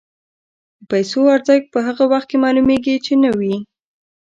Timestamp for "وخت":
2.11-2.27